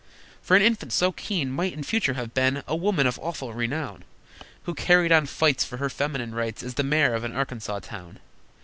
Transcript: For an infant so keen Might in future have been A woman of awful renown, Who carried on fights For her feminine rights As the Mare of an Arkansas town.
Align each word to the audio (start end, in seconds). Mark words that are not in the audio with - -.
For 0.41 0.55
an 0.55 0.63
infant 0.63 0.91
so 0.93 1.11
keen 1.11 1.51
Might 1.51 1.73
in 1.73 1.83
future 1.83 2.15
have 2.15 2.33
been 2.33 2.63
A 2.67 2.75
woman 2.75 3.05
of 3.05 3.19
awful 3.21 3.53
renown, 3.53 4.03
Who 4.63 4.73
carried 4.73 5.11
on 5.11 5.27
fights 5.27 5.63
For 5.63 5.77
her 5.77 5.91
feminine 5.91 6.33
rights 6.33 6.63
As 6.63 6.73
the 6.73 6.81
Mare 6.83 7.13
of 7.13 7.23
an 7.23 7.33
Arkansas 7.35 7.81
town. 7.81 8.17